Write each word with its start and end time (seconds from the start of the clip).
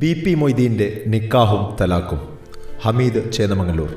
B 0.00 0.22
P 0.24 0.34
മൊയ്തീന്റെ 0.34 1.02
നിക്കാഹും 1.06 1.76
തലാക്കും 1.80 2.20
ഹമീദ് 2.82 3.32
ചേന്നമംഗല്ലൂർ 3.32 3.90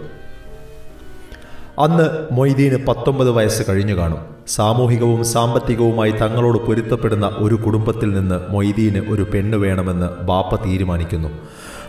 അന്ന് 1.79 2.33
മൊയ്തീന് 2.33 2.85
പത്തൊമ്പത് 2.85 3.31
വയസ്സ് 3.31 3.63
കഴിഞ്ഞു 3.69 3.93
കാണും. 3.93 4.19
സാമൂഹികവും 4.47 5.23
സാമ്പത്തികവുമായി 5.23 6.11
തങ്ങളോട് 6.11 6.57
പൊരുത്തപ്പെടുന്ന 6.57 7.27
ഒരു 7.27 7.55
കുടുംബത്തിൽ 7.55 8.13
നിന്ന് 8.13 8.39
മൊയ്തീന് 8.49 8.97
ഒരു 8.97 9.27
പെണ്ണ് 9.33 9.57
വേണമെന്ന് 9.57 10.09
ബാപ്പ 10.25 10.65
തീരുമാനിക്കുന്നു. 10.65 11.29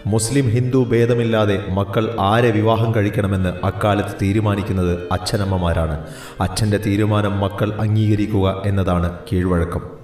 മുസ്ലിം 0.06 0.50
ഹിന്ദു 0.50 0.84
ഭേദമില്ലാതെ 0.84 1.64
മക്കൾ 1.70 2.16
ആരെ 2.20 2.50
വിവാഹം 2.50 2.94
കഴിക്കണമെന്ന് 2.94 3.66
അക്കാലത്ത് 3.66 4.16
തീരുമാനിക്കുന്നത് 4.22 4.98
അച്ഛനമ്മമാരാണ്. 5.12 5.98
അച്ഛന്റെ 6.40 6.76
തീരുമാനം 6.86 7.40
മക്കൾ 7.40 7.72
അംഗീകരിക്കുക 7.72 8.62
എന്നതാണ് 8.66 9.18
കീഴ്വഴക്കം. 9.32 9.95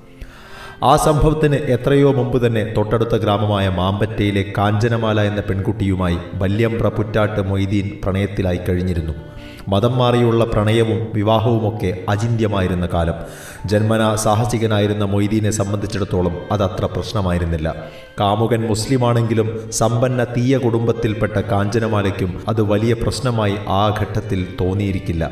ആ 0.82 0.96
സംഭവത്തിന് 0.96 1.54
എത്രയോ 1.54 2.12
മുമ്പ് 2.12 2.46
തന്നെ 2.46 2.62
തൊട്ടടുത്ത 2.76 3.16
ഗ്രാമമായ 3.16 3.68
മാമ്പറ്റയിലെ 3.68 4.42
കാഞ്ചനമാല 4.58 5.20
എന്ന 5.20 5.40
പെൺകുട്ടിയുമായി 5.40 6.16
വല്യമ്പ്ര 6.34 6.88
പുറ്റാട്ട് 6.88 7.40
മൊയ്തീൻ 7.40 7.90
പ്രണയത്തിലായി 8.04 8.60
കഴിഞ്ഞിരുന്നു. 8.68 9.14
മതം 9.68 9.98
മാറിയുള്ള 9.98 10.44
പ്രണയവും 10.44 11.06
വിവാഹവുമൊക്കെ 11.14 11.98
അചിന്യമായിരുന്ന 12.08 12.88
കാലം. 12.94 13.14
ജന്മന 13.66 14.14
സാഹസികനായിരുന്ന 14.14 15.04
മൊയ്തീനെ 15.04 15.50
സംബന്ധിച്ചിടത്തോളം 15.50 16.38
അതത്ര 16.52 16.84
പ്രശ്നമായിരുന്നില്ല. 16.84 17.74
കാമുകൻ 18.20 18.62
മുസ്ലിമാണെങ്കിലും 18.66 19.70
സമ്പന്ന 19.72 20.24
തീയ 20.24 20.58
കുടുംബത്തിൽപ്പെട്ട 20.58 21.36
കാഞ്ചനമാലയ്ക്കും 21.52 22.42
അത് 22.48 22.62
വലിയ 22.62 22.92
പ്രശ്നമായി 22.92 23.56
ആ 23.68 23.96
ഘട്ടത്തിൽ 24.00 24.46
തോന്നിയിരിക്കില്ല. 24.60 25.30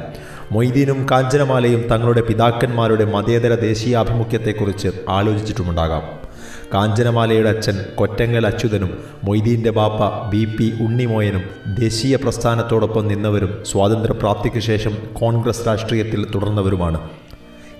മൊയ്തീനും 0.52 1.06
കാഞ്ചനമാലയും 1.10 1.88
തങ്ങളുടെ 1.88 2.20
പിതാക്കന്മാരുടെ 2.20 3.04
മതേതര 3.04 3.54
ദേശീയാഭിമുഖ്യത്തെക്കുറിച്ച് 3.54 4.88
ആലോചിച്ചിട്ടുമുണ്ടാകാം. 5.08 6.02
കാഞ്ചനമാലയുടെ 6.74 7.48
അച്ഛൻ 7.48 7.84
കൊറ്റങ്ങൽ 7.94 8.46
അച്യുതനും 8.46 8.98
മൊയ്തീന്റെ 9.24 9.70
ബാപ്പ 9.70 10.28
ബി 10.30 10.44
പി 10.44 10.72
ഉണ്ണിമോയനും 10.80 11.74
ദേശീയ 11.78 12.16
പ്രസ്ഥാനത്തോടൊപ്പം 12.16 13.08
നിന്നവരും 13.08 13.62
സ്വാതന്ത്ര്യപ്രാപ്തിക്ക് 13.66 14.58
ശേഷം 14.58 14.96
കോൺഗ്രസ് 15.12 15.66
രാഷ്ട്രീയത്തിൽ 15.66 16.26
തുടർന്നവരുമാണ്. 16.34 17.00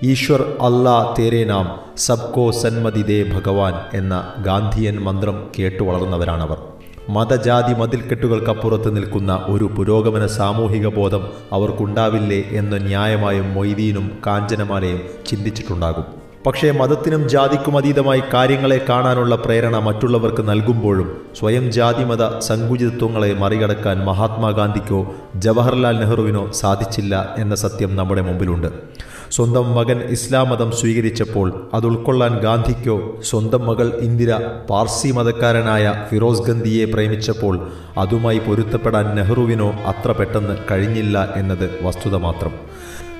ഈശ്വർ 0.03 0.57
അല്ലാ 0.61 1.15
തേരേ 1.19 1.43
നാം 1.43 1.79
സബ്കോ 1.97 2.51
സന്മതി 2.51 3.01
ദേ 3.01 3.23
ഭഗവാൻ 3.23 3.73
എന്ന 3.93 4.33
ഗാന്ധിയൻ 4.45 4.99
മന്ത്രം 4.99 5.51
കേട്ടു 5.59 5.83
വളർന്നവരാണവർ 5.83 6.70
മതജാതി 7.09 7.73
മതിൽക്കെട്ടുകൾക്കപ്പുറത്ത് 7.73 8.95
നിൽക്കുന്ന 8.95 9.45
ഒരു 9.47 9.63
പുരോഗമന 9.63 10.25
സാമൂഹിക 10.25 10.87
ബോധം 10.87 11.27
അവർക്കുണ്ടാവില്ലേ 11.51 12.43
എന്ന് 12.51 12.87
ന്യായമായും 12.87 13.53
മൊയ്തീനും 13.53 14.11
കാഞ്ചനമാലയും 14.27 15.01
ചിന്തിച്ചിട്ടുണ്ടാകും. 15.27 16.03
പക്ഷേ 16.45 16.71
മതത്തിനും 16.71 17.29
ജാതിക്കും 17.29 17.77
അതീതമായി 17.77 18.23
കാര്യങ്ങളെ 18.33 18.85
കാണാനുള്ള 18.89 19.35
പ്രേരണ 19.35 19.79
മറ്റുള്ളവർക്ക് 19.79 20.49
നൽകുമ്പോഴും 20.49 21.21
സ്വയം 21.39 21.71
ജാതിമത 21.71 22.39
സങ്കുചിതത്വങ്ങളെ 22.39 23.33
മറികടക്കാൻ 23.33 24.05
മഹാത്മാഗാന്ധിക്കോ 24.05 25.15
ജവഹർലാൽ 25.35 25.99
നെഹ്റുവിനോ 25.99 26.51
സാധിച്ചില്ല 26.51 27.35
എന്ന 27.37 27.55
സത്യം 27.55 27.95
നമ്മുടെ 27.95 28.21
മുമ്പിലുണ്ട്. 28.21 29.00
സ്വന്തം 29.31 29.75
മകൻ 29.75 29.99
ഇസ്ലാം 30.01 30.49
മതം 30.49 30.71
സ്വീകരിച്ചപ്പോൾ 30.71 31.69
അത് 31.73 31.85
ഉൾക്കൊള്ളാൻ 31.85 32.37
ഗാന്ധിക്കോ 32.37 33.21
സ്വന്തം 33.23 33.65
മകൾ 33.65 33.99
ഇന്ദിര 34.01 34.35
പാർസി 34.69 35.11
മതക്കാരനായ 35.11 36.07
ഫിറോസ് 36.09 36.41
ഗന്ധിയെ 36.41 36.85
പ്രേമിച്ചപ്പോൾ 36.85 37.71
അതുമായി 37.97 38.39
പൊരുത്തപ്പെടാൻ 38.39 39.15
നെഹ്റുവിനോ 39.15 39.71
അത്ര 39.71 40.11
പെട്ടെന്ന് 40.11 40.57
കഴിഞ്ഞില്ല 40.71 41.33
എന്നത് 41.35 41.83
വസ്തുത 41.83 42.15
മാത്രം. 42.15 42.51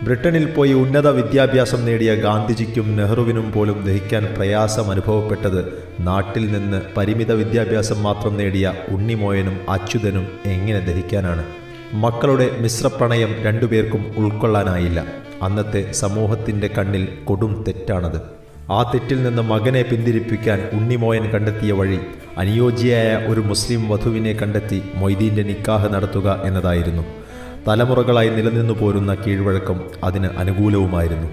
ബ്രിട്ടനിൽ 0.03 0.45
പോയി 0.51 0.73
ഉന്നത 0.73 1.07
വിദ്യാഭ്യാസം 1.07 1.85
നേടിയ 1.85 2.15
ഗാന്ധിജിക്കും 2.15 2.97
നെഹ്റുവിനും 2.97 3.51
പോലും 3.51 3.85
ദഹിക്കാൻ 3.85 4.33
പ്രയാസം 4.37 4.91
അനുഭവപ്പെട്ടത് 4.91 5.83
നാട്ടിൽ 5.99 6.51
നിന്ന് 6.51 6.81
പരിമിത 6.97 7.31
വിദ്യാഭ്യാസം 7.31 8.03
മാത്രം 8.03 8.37
നേടിയ 8.37 8.73
ഉണ്ണിമോയനും 8.89 9.57
അച്യുതനും 9.69 10.27
എങ്ങനെ 10.45 10.79
ദഹിക്കാനാണ്? 10.79 11.43
മക്കളുടെ 11.93 12.51
മിശ്രപ്രണയം 12.59 13.33
രണ്ടുപേർക്കും 13.43 14.11
ഉൾക്കൊള്ളാനായില്ല. 14.17 15.20
അന്നത്തെ 15.41 15.91
സമൂഹത്തിന്റെ 15.91 16.69
കണ്ണിൽ 16.77 17.07
കൊടും 17.25 17.63
തെറ്റാണത്. 17.67 18.21
ആ 18.71 18.83
തെറ്റിൽ 18.83 19.23
നിന്ന് 19.23 19.41
മകനെ 19.41 19.81
പിന്തിരിപ്പിക്കാൻ 19.81 20.69
ഉണ്ണിമോയൻ 20.73 21.29
കണ്ടെത്തിയ 21.29 21.71
വഴി 21.71 21.99
അനുയോജ്യയായ 22.37 23.25
ഒരു 23.27 23.41
മുസ്ലിം 23.41 23.89
വധുവിനെ 23.89 24.33
കണ്ടെത്തി 24.33 24.81
മൊയ്തീന്റെ 24.95 25.43
നിക്കാഹ് 25.43 25.93
നടത്തുക 25.93 26.41
എന്നതായിരുന്നു. 26.45 27.03
തലമുറകളായി 27.67 28.29
നിലനിന്നു 28.29 28.73
പോരുന്ന 28.73 29.15
കീഴ്വഴക്കം 29.15 29.81
അതിന് 30.03 30.27
അനുകൂലവുമായിരുന്നു. 30.37 31.27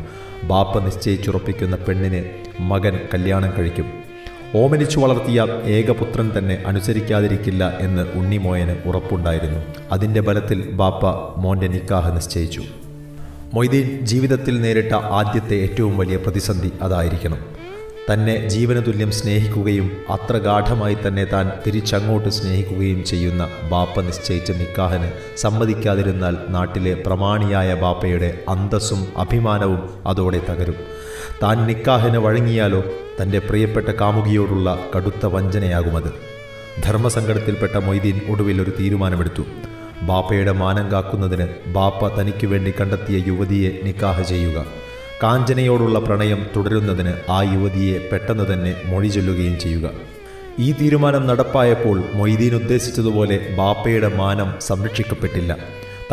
ബാപ്പ 0.46 0.78
നിശ്ചയിച്ചുറപ്പിക്കുന്ന 0.78 1.76
പെണ്ണിനെ 1.76 2.30
മകൻ 2.60 2.98
കല്യാണം 3.14 3.52
കഴിക്കും. 3.58 3.86
ഓമനിച്ചു 4.54 5.00
വളർത്തിയ 5.00 5.46
ഏകപുത്രൻ 5.64 6.32
തന്നെ 6.38 6.62
അനുസരിക്കാതിരിക്കില്ല 6.66 7.76
എന്ന് 7.80 8.02
ഉണ്ണിമോയന് 8.14 8.76
ഉറപ്പുണ്ടായിരുന്നു. 8.86 9.60
അതിന്റെ 9.92 10.20
ബലത്തിൽ 10.20 10.70
ബാപ്പ 10.70 11.06
മോന്റെ 11.40 11.66
നിക്കാഹ് 11.66 12.16
നിശ്ചയിച്ചു. 12.16 12.62
മൊയ്തീൻ 13.54 14.06
ജീവിതത്തിൽ 14.06 14.60
നേരിട്ട 14.60 14.92
ആദ്യത്തെ 14.92 15.54
ഏറ്റവും 15.54 15.98
വലിയ 15.98 16.16
പ്രതിസന്ധി 16.16 16.72
അതായിരിക്കണം. 16.82 17.38
തന്നെ 18.12 18.48
ജീവനതുല്യം 18.48 19.10
സ്നേഹിക്കുകയും 19.10 19.96
അത്ര 20.10 20.36
ഗാഠമായി 20.36 20.96
തന്നെ 21.06 21.24
താൻ 21.24 21.52
തിരിച്ചങ്ങോട്ട് 21.66 22.28
സ്നേഹിക്കുകയും 22.28 23.04
ചെയ്യുന്ന 23.04 23.48
ബാപ്പ 23.70 24.00
നിശ്ചയിച്ച 24.00 24.50
നിക്കാഹിന് 24.50 25.10
സമ്മതിക്കാതിരുന്നാൽ 25.36 26.36
നാട്ടിലെ 26.48 26.94
പ്രമാണിയായ 26.94 27.74
ബാപ്പയുടെ 27.74 28.38
അന്തസ്സും 28.48 29.06
അഭിമാനവും 29.16 29.88
അതോടെ 30.06 30.40
തകരും. 30.50 30.74
താൻ 31.42 31.66
നിക്കാഹിന് 31.66 32.18
വഴങ്ങിയാലോ 32.18 32.84
തന്റെ 33.22 33.38
പ്രിയപ്പെട്ട 33.38 33.88
കാമുകിയോടുള്ള 33.88 34.78
കടുത്ത 34.96 35.26
വഞ്ചനയാകുമത്. 35.26 36.12
ധർമ്മസങ്കടത്തിൽപ്പെട്ട 36.84 37.76
മൊയ്തീൻ 37.76 38.20
ഒടുവിൽ 38.28 38.62
ഒരു 38.62 38.72
തീരുമാനമെടുത്തു. 38.80 39.42
ബാപ്പയുടെ 40.02 40.52
മാനം 40.52 40.92
കാക്കുന്നതിന് 40.92 41.48
ബാപ്പ 41.66 42.20
തനിക്ക് 42.20 42.46
വേണ്ടി 42.46 42.74
കണ്ടെത്തിയ 42.80 43.24
യുവതിയെ 43.26 43.70
നിക്കാഹ് 43.84 44.22
ചെയ്യുക. 44.22 44.64
കാഞ്ചനയോടുള്ള 45.22 45.98
പ്രണയം 45.98 46.46
തുടരുന്നതിന് 46.56 47.12
ആ 47.30 47.42
യുവതിയെ 47.42 48.08
പെട്ടെന്ന് 48.12 48.52
തന്നെ 48.52 48.74
മൊഴി 48.84 49.08
ചൊല്ലുകയും 49.08 49.60
ചെയ്യുക. 49.60 49.90
ഈ 50.58 50.72
തീരുമാനം 50.72 51.26
നടപ്പായപ്പോൾ 51.26 52.02
മൊയ്തീൻ 52.14 52.54
ഉദ്ദേശിച്ചതുപോലെ 52.54 53.54
ബാപ്പയുടെ 53.58 54.16
മാനം 54.16 54.54
സംരക്ഷിക്കപ്പെട്ടില്ല. 54.60 55.56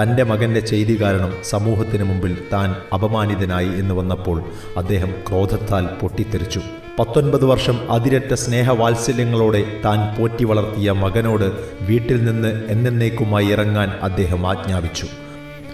തന്റെ 0.01 0.23
മകന്റെ 0.23 0.59
ചെയ്തി 0.59 1.01
കാരണം 1.01 1.33
സമൂഹത്തിന് 1.43 2.03
മുമ്പിൽ 2.03 2.37
താൻ 2.53 2.75
അപമാനിതനായി 2.93 3.67
എന്ന് 3.67 3.93
വന്നപ്പോൾ 3.93 4.43
അദ്ദേഹം 4.77 5.11
ക്രോധത്താൽ 5.29 5.85
പൊട്ടിത്തെറിച്ചു. 5.85 6.61
പത്തൊൻപത് 6.99 7.45
വർഷം 7.45 7.91
അതിരറ്റ 7.91 8.33
സ്നേഹവാത്സല്യങ്ങളോടെ 8.33 9.63
താൻ 9.85 10.21
പോറ്റി 10.21 10.43
വളർത്തിയ 10.43 10.91
മകനോട് 10.91 11.51
വീട്ടിൽ 11.81 12.25
നിന്ന് 12.25 12.63
എന്നേക്കുമായി 12.67 13.45
ഇറങ്ങാൻ 13.45 13.89
അദ്ദേഹം 13.89 14.47
ആജ്ഞാപിച്ചു. 14.47 15.07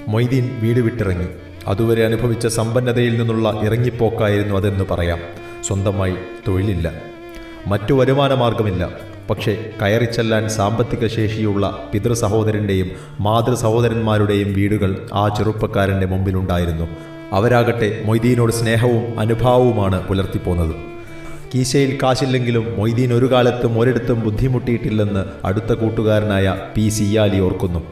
മൊയ്തീൻ 0.08 0.60
വീട് 0.60 0.80
വിട്ടിറങ്ങി. 0.80 1.28
അതുവരെ 1.68 2.06
അനുഭവിച്ച 2.06 2.48
സമ്പന്നതയിൽ 2.48 3.18
നിന്നുള്ള 3.18 3.62
ഇറങ്ങിപ്പോക്കായിരുന്നു 3.64 4.56
അതെന്ന് 4.56 4.84
പറയാം. 4.92 5.20
സ്വന്തമായി 5.68 6.16
തൊഴിലില്ല. 6.48 6.92
മറ്റു 7.68 7.94
വരുമാന 7.94 8.34
മാർഗമില്ല 8.34 8.90
പക്ഷേ 9.30 9.66
കയറിച്ചെല്ലാൻ 9.82 10.50
സാമ്പത്തിക 10.50 11.08
ശേഷിയുള്ള 11.08 11.90
പിതൃ 11.94 12.14
സഹോദരന്റെയും 12.14 12.92
മാതൃ 13.20 13.54
സഹോദരന്മാരുടെയും 13.54 14.54
വീടുകൾ 14.54 15.10
ആ 15.14 15.28
ചെറുപ്പക്കാരന്റെ 15.28 16.06
മുമ്പിലുണ്ടായിരുന്നു. 16.06 16.88
അവരാകട്ടെ 17.32 18.02
മൊയ്തീനോട് 18.06 18.52
സ്നേഹവും 18.52 19.20
അനുഭാവവുമാണ് 19.20 20.08
പുലർത്തിപ്പോന്നത്. 20.08 20.91
കീശയിൽ 21.56 22.00
കാശില്ലെങ്കിലും 22.04 22.76
മൊയ്തീൻ 22.78 23.14
ഒരു 23.14 23.32
കാലത്തും 23.32 23.80
ഒരിടത്തും 23.80 24.22
ബുദ്ധിമുട്ടിയിട്ടില്ലെന്ന് 24.22 25.48
അടുത്ത 25.48 25.74
കൂട്ടുകാരനായ 25.74 26.56
പി 26.76 26.90
സിയാലി 26.90 27.40
ഓർക്കുന്നു. 27.40 27.84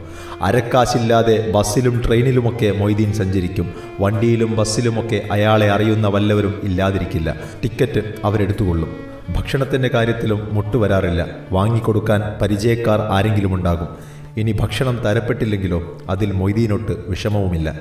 അരക്കാശില്ലാതെ 0.42 1.52
ബസ്സിലും 1.54 2.02
ട്രെയിനിലുമൊക്കെ 2.06 2.72
മൊയ്തീൻ 2.78 3.12
സഞ്ചരിക്കും. 3.12 3.74
വണ്ടിയിലും 4.00 4.56
ബസ്സിലുമൊക്കെ 4.56 5.22
അയാളെ 5.32 5.70
അറിയുന്ന 5.70 6.08
വല്ലവരും 6.08 6.60
ഇല്ലാതിരിക്കില്ല. 6.64 7.36
ടിക്കറ്റ് 7.62 8.14
അവരെടുത്തുകൊള്ളും. 8.24 8.96
ഭക്ഷണത്തിന്റെ 9.36 9.90
കാര്യത്തിലും 9.94 10.48
മുട്ടുവരാറില്ല 10.52 11.26
വാങ്ങിക്കൊടുക്കാൻ 11.52 12.22
പരിചയക്കാർ 12.42 13.00
ആരെങ്കിലും 13.00 13.54
ഉണ്ടാകും 13.54 13.88
ഇനി 14.36 14.52
ഭക്ഷണം 14.52 14.96
തരപ്പെട്ടില്ലെങ്കിലോ 14.96 15.98
അതിൽ 16.10 16.32
മൊയ്തീനൊട്ട് 16.32 16.92
വിഷമവുമില്ല. 17.08 17.80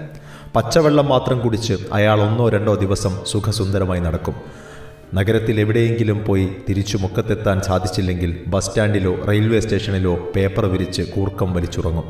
പച്ചവെള്ളം 0.56 1.06
മാത്രം 1.06 1.40
കുടിച്ച് 1.40 1.74
അയാൾ 1.94 2.22
ഒന്നോ 2.22 2.50
രണ്ടോ 2.50 2.76
ദിവസം 2.76 3.18
സുഖസുന്ദരമായി 3.28 4.00
നടക്കും. 4.00 4.69
നഗരത്തിൽ 5.14 5.60
എവിടെയെങ്കിലും 5.60 6.26
പോയി 6.26 6.50
തിരിച്ചു 6.70 6.98
മുക്കത്തെത്താൻ 6.98 7.62
സാധിച്ചില്ലെങ്കിൽ 7.62 8.40
ബസ് 8.48 8.66
സ്റ്റാൻഡിലോ 8.66 9.16
റെയിൽവേ 9.30 9.60
സ്റ്റേഷനിലോ 9.60 10.32
പേപ്പർ 10.36 10.66
വിരിച്ച് 10.66 11.02
കൂർക്കം 11.02 11.54
വലിച്ചുറങ്ങും. 11.54 12.04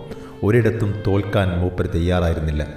ഒരിടത്തും 0.43 0.93
തോൽക്കാൻ 1.07 1.59
മൂപ്പര് 1.59 1.89
തയ്യാറായിരുന്നില്ല. 1.95 2.67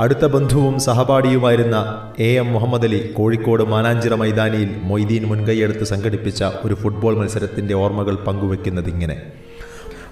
അടുത്ത 0.00 0.24
ബന്ധുവും 0.26 0.80
സഹപാഠിയുമായിരുന്ന 0.80 1.76
എ 2.18 2.34
എം 2.36 2.52
മുഹമ്മദ് 2.52 2.84
അലി 2.84 3.12
കോഴിക്കോട് 3.12 3.62
മാനാഞ്ചിറ 3.62 4.14
മൈതാനിയിൽ 4.14 4.76
മൊയ്തീൻ 4.82 5.24
മുൻകൈയെടുത്ത് 5.24 5.84
സംഘടിപ്പിച്ച 5.84 6.44
ഒരു 6.64 6.74
ഫുട്ബോൾ 6.74 7.16
മത്സരത്തിന്റെ 7.16 7.74
ഓർമ്മകൾ 7.74 8.14
പങ്കുവെക്കുന്നത് 8.14 8.88
ഇങ്ങനെ. 8.88 9.22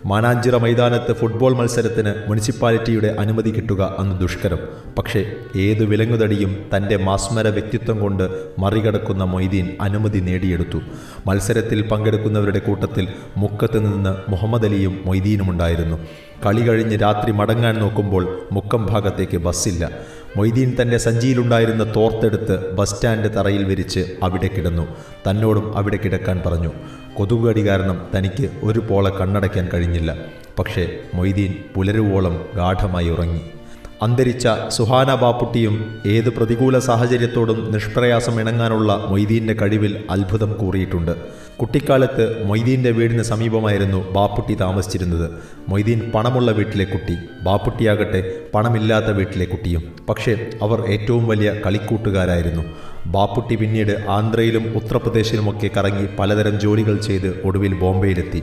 മാനാഞ്ചിറ 0.06 0.56
മൈതാനത്ത് 0.56 1.12
ഫുട്ബോൾ 1.12 1.54
മത്സരത്തിന് 1.54 2.14
മുനിസിപ്പാലിറ്റിയുടെ 2.28 3.16
അനുമതി 3.19 3.50
കിട്ടുക 3.50 3.96
അന്ന് 3.99 4.20
ദുഷ്കരം. 4.20 4.58
പക്ഷേ 4.99 5.32
ഏതു 5.56 5.84
വിലങ്ങുതടിയും 5.84 6.64
തന്റെ 6.76 6.96
മാസ്മര 6.96 7.49
വ്യക്തിത്വം 7.49 8.00
കൊണ്ട് 8.00 8.25
മറികടക്കുന്ന 8.58 9.25
മൊയ്തീൻ 9.25 9.69
അനുമതി 9.81 10.19
നേടിയെടുത്തു. 10.19 10.81
മത്സരത്തിൽ 11.26 11.88
പങ്കെടുക്കുന്നവരുടെ 11.88 12.58
കൂട്ടത്തിൽ 12.58 13.08
മുക്കത്ത് 13.37 13.78
നിന്ന് 13.87 14.31
മുഹമ്മദ് 14.31 14.66
അലിയും 14.66 15.02
മൊയ്തീനുമുണ്ടായിരുന്നു. 15.06 15.99
കളി 16.46 16.60
കഴിഞ്ഞ് 16.60 17.00
രാത്രി 17.02 17.32
മടങ്ങാൻ 17.32 17.75
നോക്കുമ്പോൾ 17.75 18.38
മുക്കം 18.52 18.87
ഭാഗത്തേക്ക് 18.87 19.37
ബസ്സില്ല. 19.37 19.90
മൊയ്തീൻ 20.37 20.76
തന്റെ 20.82 20.99
സഞ്ചിയിലുണ്ടായിരുന്ന 20.99 21.94
തോർത്തെടുത്ത് 21.96 22.73
ബസ് 22.73 22.94
സ്റ്റാൻഡ് 22.94 23.37
തറയിൽ 23.37 23.64
വിരിച്ച് 23.64 24.14
അവിടെ 24.23 24.46
കിടന്നു. 24.46 24.87
തന്നോടും 25.31 25.76
അവിടെ 25.76 25.96
കിടക്കാൻ 25.96 26.43
പറഞ്ഞു. 26.46 26.70
കൊതുകുകടി 27.14 27.69
കാരണം 27.69 28.06
തനിക്ക് 28.17 28.50
ഒരു 28.62 28.81
പോള 28.81 29.08
കണ്ണടയ്ക്കാൻ 29.08 29.69
കഴിഞ്ഞില്ല. 29.75 30.17
പക്ഷേ 30.58 30.99
മൊയ്തീൻ 31.14 31.55
പുലരുവോളം 31.75 32.44
ഗാഠമായി 32.56 33.08
ഉറങ്ങി. 33.08 33.40
അന്തരിച്ച 34.02 34.49
സുഹാന 34.69 35.14
ബാപ്പുട്ടിയും 35.14 35.75
ഏത് 36.06 36.28
പ്രതികൂല 36.28 36.78
സാഹചര്യത്തോടും 36.78 37.72
നിഷ്പ്രയാസം 37.72 38.40
ഇണങ്ങാനുള്ള 38.40 39.06
മൊയ്തീന്റെ 39.10 39.54
കഴിവിൽ 39.54 40.04
അത്ഭുതം 40.10 40.52
കൂറിയിട്ടുണ്ട്. 40.52 41.16
കുട്ടിക്കാലത്ത് 41.60 42.46
മൊയ്തീന്റെ 42.46 42.90
വീടിന് 42.90 43.22
സമീപമായിരുന്നു 43.22 44.12
ബാപ്പുട്ടി 44.12 44.54
താമസിച്ചിരുന്നത്. 44.54 45.31
മൊയ്തീൻ 45.69 46.00
പണമുള്ള 46.14 46.50
വീട്ടിലെ 46.52 46.84
കുട്ടി 46.84 47.16
ബാപ്പുട്ടിയാകട്ടെ 47.43 48.20
പണമില്ലാത്ത 48.54 49.06
വീട്ടിലെ 49.06 49.44
കുട്ടിയും. 49.44 49.82
പക്ഷേ 50.08 50.50
അവർ 50.62 50.87
ഏറ്റവും 50.87 51.28
വലിയ 51.28 51.54
കളിക്കൂട്ടുകാരായിരുന്നു. 51.66 52.64
ബാപ്പുട്ടി 53.06 53.54
പിന്നീട് 53.54 54.04
ആന്ധ്രയിലും 54.08 54.76
ഉത്തർപ്രദേശിലുമൊക്കെ 54.76 55.70
കറങ്ങി 55.76 56.08
പലതരം 56.19 56.60
ജോലികൾ 56.60 56.96
ചെയ്ത് 56.96 57.40
ഒടുവിൽ 57.44 57.75
ബോംബെയിലെത്തി. 57.75 58.43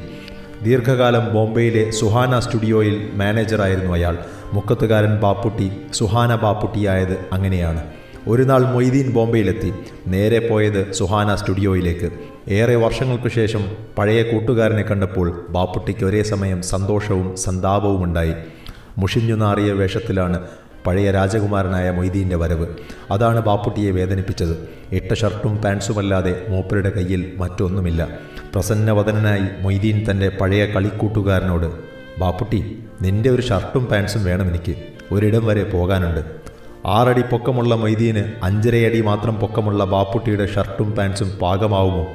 ദീർഘകാലം 0.63 1.33
ബോംബെയിലെ 1.33 1.91
സുഹാന 1.91 2.39
സ്റ്റുഡിയോയിൽ 2.39 3.09
മാനേജറായിരുന്നു 3.13 3.94
അയാൾ. 3.94 4.17
മുക്കത്തുകാരൻ 4.53 5.15
ബാപ്പുട്ടി 5.15 5.71
സുഹാന 5.94 6.35
ബാപ്പുട്ടിയായത് 6.35 7.15
അങ്ങനെയാണ്. 7.33 7.83
ഒരു 8.27 8.44
നാൾ 8.44 8.63
മൊയ്തീൻ 8.63 9.11
ബോംബെയിലെത്തി. 9.13 9.73
നേരെ 10.07 10.39
പോയത് 10.50 10.91
സുഹാന 10.91 11.35
സ്റ്റുഡിയോയിലേക്ക്. 11.35 12.09
ഏറെ 12.47 12.75
വർഷങ്ങൾക്കു 12.75 13.27
ശേഷം 13.27 13.63
പഴയ 13.97 14.23
കൂട്ടുകാരനെ 14.23 14.81
കണ്ടപ്പോൾ 14.81 15.45
ബാപ്പുട്ടിക്ക് 15.50 16.06
ഒരേ 16.06 16.23
സമയം 16.23 16.61
സന്തോഷവും 16.61 17.38
സന്താപവും 17.38 18.03
ഉണ്ടായി 18.03 18.33
മുഷിഞ്ഞു 18.97 19.35
നാറിയ 19.35 19.71
വേഷത്തിലാണ് 19.71 20.39
പഴയ 20.86 21.12
രാജകുമാരനായ 21.12 21.92
മൊയ്തീന്റെ 21.92 22.36
വരവ്. 22.36 22.68
അതാണ് 23.12 23.40
ബാപ്പുട്ടിയെ 23.40 23.92
വേദനിപ്പിച്ചത്. 23.92 24.70
ഇട്ട 24.92 25.14
ഷർട്ടും 25.14 25.58
പാൻസുമല്ലാതെ 25.58 26.46
മൂപ്പരുടെ 26.50 26.90
കയ്യിൽ 26.90 27.34
മറ്റൊന്നുമില്ല. 27.38 28.08
പ്രസന്നവദനായി 28.54 29.64
മൊയ്തീൻ 29.64 30.12
തന്റെ 30.12 30.30
പഴയ 30.30 30.66
കളിക്കൂട്ടുകാരനോട് 30.66 31.74
ബാപ്പുട്ടി 32.20 32.80
നിന്റെ 33.02 33.30
ഒരു 33.30 33.42
ഷർട്ടും 33.42 33.86
പാൻസും 33.86 34.24
വേണം 34.24 34.48
എനിക്ക്. 34.50 34.76
ഒരിടം 35.12 35.46
വരെ 35.46 35.64
പോകാനുണ്ട്. 35.64 36.26
ആറടി 36.86 37.22
പൊക്കമുള്ള 37.22 37.76
മൊയ്തീന് 37.76 38.24
അഞ്ചരയടി 38.44 39.02
മാത്രം 39.02 39.36
പൊക്കമുള്ള 39.36 39.84
ബാപ്പുട്ടിയുടെ 39.84 40.46
ഷർട്ടും 40.46 40.92
പാൻസും 40.92 41.30
പാകമാവുമോ? 41.30 42.08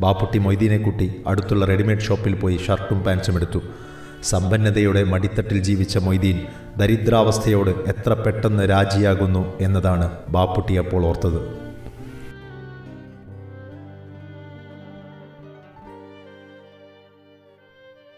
ബാപ്പുട്ടി 0.00 0.38
മൊയ്തീനെ 0.38 0.78
കുട്ടി 0.78 1.12
അടുത്തുള്ള 1.26 1.64
റെഡിമെയ്ഡ് 1.64 2.00
ഷോപ്പിൽ 2.00 2.34
പോയി 2.34 2.56
ഷർട്ടും 2.66 3.00
പാൻസും 3.00 3.36
എടുത്തു. 3.36 3.60
സമ്പന്നതയുടെ 4.30 5.02
മടിത്തട്ടിൽ 5.04 5.58
ജീവിച്ച 5.62 5.98
മൊയ്തീൻ 5.98 6.38
ദരിദ്രാവസ്ഥയോട് 6.76 7.70
എത്ര 7.92 8.12
പെട്ടെന്ന് 8.12 8.64
രാജിയാകുന്നു 8.68 9.42
എന്നതാണ് 9.60 10.06
ബാപ്പുട്ടി 10.28 10.74
അപ്പോൾ 10.82 11.04
ഓർത്തത്. 11.06 11.40